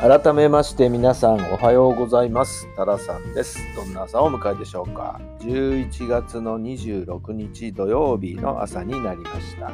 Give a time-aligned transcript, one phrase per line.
[0.00, 2.66] 改めまして皆さんおはようございます。
[2.74, 3.58] タラさんです。
[3.76, 5.20] どんな朝をお迎えでしょうか。
[5.40, 9.70] 11月の26日土曜日の朝になりました。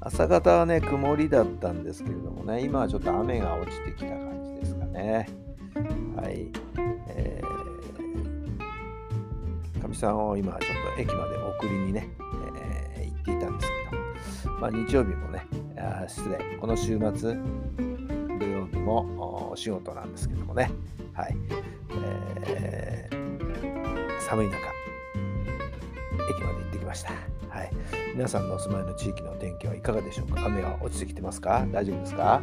[0.00, 5.28] 朝方はね曇りだったんですけれどもね今はちょっと雨が落ちてきた感じですかね。
[6.14, 6.46] はい。
[7.08, 10.60] えー、かみさんを今ちょっ
[10.94, 12.08] と駅まで送りにね、
[12.94, 15.44] えー、行っていたんですけどまあ日曜日もね
[15.76, 16.38] あ失礼。
[16.60, 17.36] この週末
[18.82, 20.70] もお仕事なんですけどもね、
[21.12, 21.36] はい。
[22.44, 27.12] えー、寒い中、駅まで行ってきました。
[27.48, 27.70] はい、
[28.14, 30.46] 皆さんのお住まいの地域の天気はいかがでしょうか？
[30.46, 31.66] 雨は落ちてきてますか？
[31.70, 32.42] 大丈夫ですか？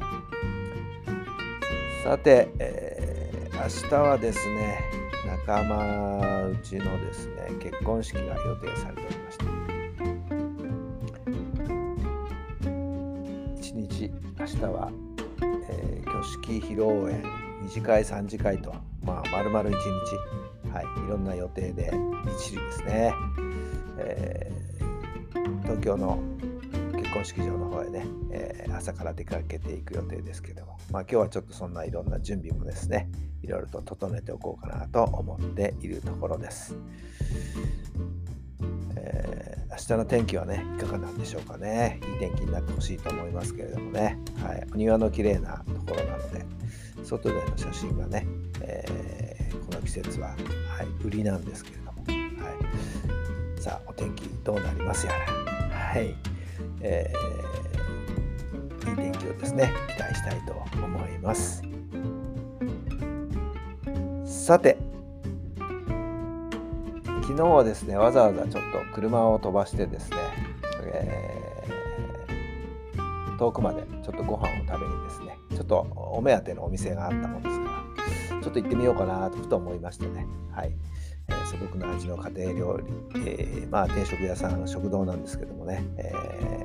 [2.04, 4.80] さて、えー、明日はですね、
[5.26, 9.46] 仲間うちのですね、結婚式が予定されておりました。
[13.60, 14.92] 一日、明日は、
[16.10, 17.22] 挙式披露宴
[17.64, 21.92] 2次会3次会と、まあ、丸々1日、はい、いろんな予定で
[22.26, 23.14] びっちりですね、
[23.98, 26.20] えー、東京の
[26.96, 33.10] 結婚式場の方へね、えー、朝から出かけていく予定ですけども、まあ、今日はちょっとそんないろんな準備もですね
[33.42, 36.76] いろいろと整えておこうかなと思っているところです。
[38.96, 42.02] えー、明日の天気はね、いかがなんでしょうかね。
[42.04, 44.20] いい天気になってほしいと思いますけれどもね。
[44.44, 46.46] はい、お庭の綺麗なところなので、
[47.06, 48.28] 外での写真がね、
[48.62, 50.36] えー、この季節は、は
[50.84, 52.12] い、売りなんですけれども、は
[53.58, 55.20] い、さあ、お天気どうなりますやら。
[55.74, 56.14] はい、
[56.82, 61.64] えー、いい天気をですね、期待したいと思います。
[64.26, 64.89] さて、
[67.30, 70.18] 昨日はですね、わざわざちょっと車を飛ばしてですね、
[70.82, 77.66] えー、遠くまでちょっとご飯を食べにですね、ちょっとお目当てのお店があったもんですか
[78.34, 80.76] ら、ちょっと行ってみようかなとふと思いましてね、はい。
[81.28, 82.80] えー、素朴な味の家庭料
[83.14, 86.12] 理、えー、まあ定食屋さん、食堂なんですけどもね、え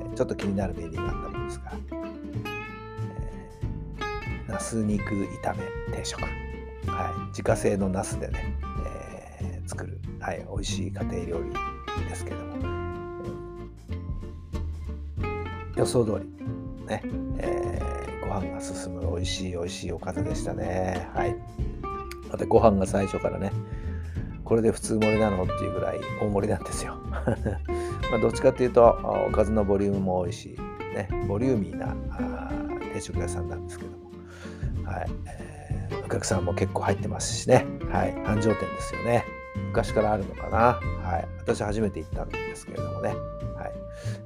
[0.03, 5.59] ー、ちょっと気になるメニューがあったもんですから、えー、ナス肉炒め
[5.95, 6.23] 定食。
[6.87, 8.55] はい、自家製のナスでね、
[10.25, 11.53] はい、美味しい家庭料理
[12.09, 12.55] ですけども、
[15.75, 17.03] 予想通り、ね、
[17.37, 21.07] えー、ご飯が進む美味しい美味しいおかずでしたね。
[21.13, 21.35] はい。
[22.31, 23.51] またご飯が最初からね、
[24.43, 26.95] これで普通盛りなのっていうぐらい大盛りなんですよ。
[28.09, 28.97] まあどっちかっていうと、
[29.27, 30.57] おかずのボリュームも多いし、
[30.95, 31.95] ね、ボリューミーな
[32.95, 39.34] 定食屋さんなんですけども、はいえー、お客さんも結構入ってますしね、はい、繁盛店ですよね。
[39.55, 40.57] 昔からあるのかな。
[41.07, 41.27] はい。
[41.39, 43.09] 私初めて行ったんですけれどもね。
[43.09, 43.73] はい。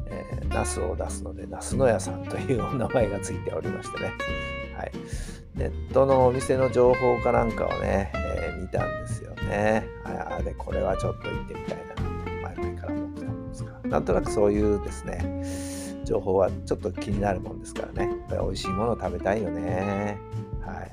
[0.08, 4.14] えー、ナスを出すので、ナスの屋さんというお名前がついておりましてね。
[4.76, 4.92] はい。
[5.56, 9.88] ネットのお店の情報かなんかをね、えー、見たんですよね。
[10.04, 10.18] はい。
[10.18, 12.04] あれ、これはちょっと行ってみたいなと、
[12.58, 18.12] 前々から思ってたんですが、なんとなくそういうですね、情報はちょっと気になるもんですからね。
[18.12, 20.18] やっぱり美味しいものを食べたいよね。
[20.62, 20.92] はい。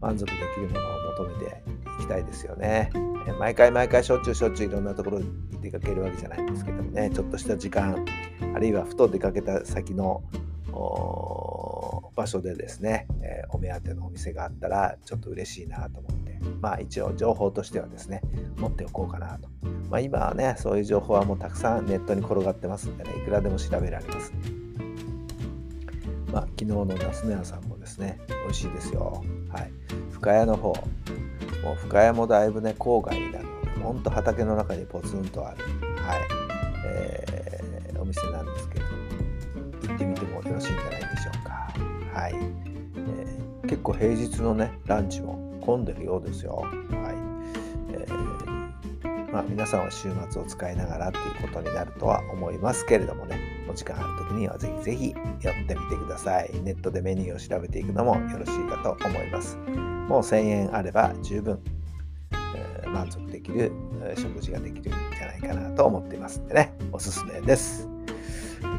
[0.00, 1.62] 満足できるものを求めて
[1.98, 2.90] いきたいですよね。
[3.38, 5.26] 毎回毎回しょっちゅうしょっちゅういろんなところに
[5.60, 8.04] 出かけるわけじゃないんですけどもね、ちょっとした時間、
[8.54, 10.22] あるいはふと出かけた先の
[12.14, 18.22] 場所でですね、え、お目当てのお店があったらちょっと嬉しいなと思って、まあ一応情報としてはですね、
[18.58, 19.48] 持っておこうかなと。
[19.90, 24.32] まあ今はね、そういう情報はもうたくさんネットに転がってますんでね、いくらでも調べられます。
[26.32, 29.24] まあ昨日のナスネアさんもですね、美味しいですよ。
[29.48, 29.72] はい。
[30.10, 30.74] 深谷の方、
[31.64, 35.56] もう深谷もだいぶね、郊外なので、ほんと畑の中にポツンとある、
[35.96, 36.20] はい、
[36.84, 38.98] えー、お店なんですけれども、
[39.82, 41.50] 行ってみてもよろしいんじゃないでしょうか。
[42.20, 42.34] はい。
[42.34, 46.56] えー、結構平日のね、ランチも混んでるようですよ。
[46.56, 46.70] はい。
[47.94, 53.38] えー、まあ、皆さんは週末を使いながらっていうことになるとは思いますけれどもね、
[53.70, 56.50] お時間ある時にはぜひぜひ寄ってみてください。
[56.62, 59.56] ネットでメニューを調べていくのもよろしいかと思います。
[60.08, 61.58] もう1000円あれば十分、
[62.54, 63.72] えー、満足できる、
[64.02, 67.88] えー、食事ができるんじゃないかなと思っていますんでね、おすすめです。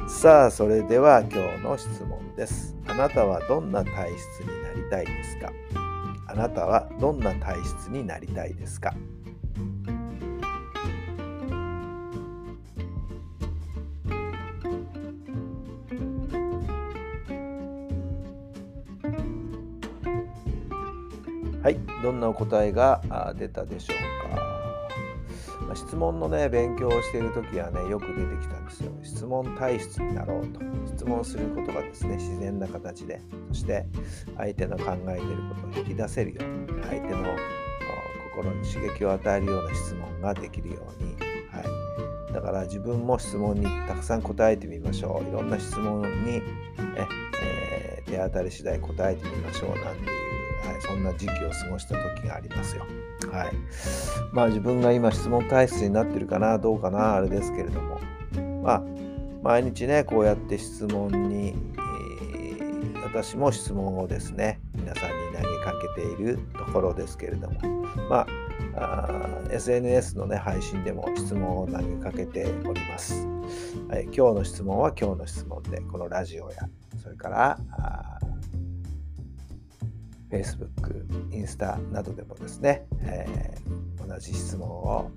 [0.08, 2.76] さあそれでは今日の質問です。
[2.88, 5.52] あなたはどんな体質になりたいですか？
[6.28, 8.94] あなたはどんな体質になりたいですか？
[22.06, 23.02] どんなお答えが
[23.36, 24.36] 出たでしょうか。
[25.66, 28.92] まあ、質問のね、勉強をしているときはね、よく出てきたんですよ。
[29.02, 30.60] 質問体質になろうと。
[30.86, 33.88] 質問することがですね、自然な形で、そして
[34.38, 37.26] 相手の考えていることを引き出せるように、相手の
[38.36, 41.16] 心に刺激を与えるような質問ができるように、
[41.50, 41.62] は
[42.30, 45.28] い、だから自分も質問にたくさん答えてみましょう。
[45.28, 46.42] いろんな質問に、ね
[47.42, 50.25] えー、手当たり次第答えてみましょうなんていう
[50.66, 52.86] はい、そんな時期を過ごした時がありますよ。
[53.32, 53.54] はい。
[54.32, 58.00] まあ自分が今質問体質になってるかな、どうかな、あれですけれども、
[58.64, 58.84] まあ
[59.44, 67.60] 毎日ね、こうやって質問に、えー、私も質問をですね、皆さんに投げかけているところですけれども、
[68.10, 68.28] まあ、
[68.76, 73.28] あ SNS のね、配信でも質問を投げかけております。
[73.88, 76.68] はい、今日の質問は今日の質問で、このラジオや、
[77.02, 77.60] それから、
[80.30, 85.12] Facebook、インスタなどでもですね、えー、同じ質問を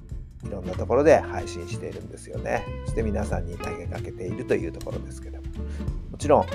[0.44, 2.64] いろんなところで配信しているんですよね。
[2.84, 5.48] そして皆さんに投げかけているというところですけども。
[6.12, 6.46] もちろん、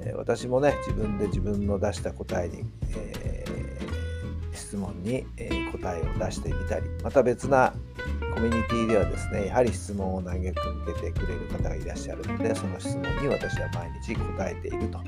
[0.00, 2.64] えー、私もね、自分で自分の出した答えに、
[2.96, 7.72] えー、質問に、え答えを出してみたり、また別な
[8.34, 10.62] コミュニティではですね、やはり質問を投げか
[11.00, 14.98] けてくれる方がいらっしゃるので、その質問に私は毎日答えていると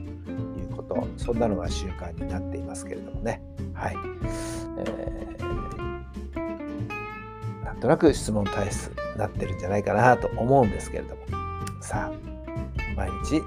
[0.89, 3.43] とそんなのが習慣になっていますけれどもね。
[3.75, 3.97] はい、
[4.79, 11.23] えー、なんとなく質問体質になってるんじゃないかなと思うんですけれども。
[11.81, 12.15] さあ
[12.97, 13.43] 毎日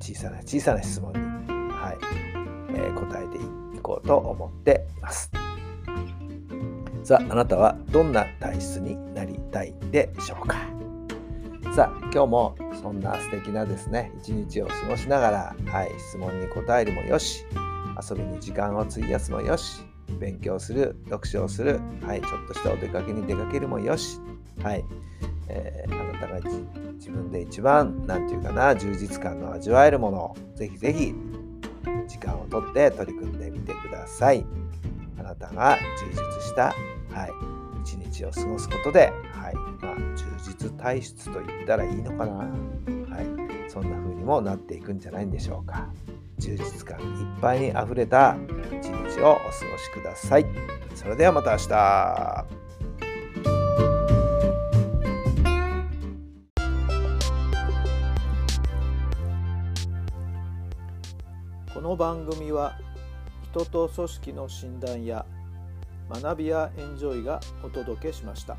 [0.00, 1.18] 小さな小さな質問に、
[1.72, 1.98] はい。
[2.70, 5.30] えー、答えていこうと思っています。
[7.02, 10.56] さああなたはどんな体質になりたいでしょうか？
[11.74, 17.44] さあ今日もそんな素敵なですね一日を過ごしながら、はい、質問に答えるもよし
[18.10, 19.82] 遊びに時間を費やすもよし
[20.20, 24.18] 勉強する読書をする、はい、ちょっとしたお出かけに出かけるもよし、
[24.62, 24.84] はい
[25.48, 26.40] えー、あなたが
[26.94, 31.14] 自分で一番何て言うかな充実感の味わえるものをぜひぜひ
[32.06, 34.44] 時間をとって取り組んでみてください。
[35.18, 36.74] あなたが充実した、
[37.12, 45.88] はい、一日を過ごすことで、はいまあ、充実体質と言ったらいいのかな、はい、そんな風にもなっていくんじゃないんでしょうか。
[46.38, 48.36] 充実感いっぱいにあふれた
[48.70, 50.46] 一日をお過ごしください。
[50.94, 52.46] それではまた明日。
[61.74, 62.78] この番組は
[63.50, 65.24] 人と組織の診断や
[66.10, 68.56] 学びやエンジョイがお届けしました。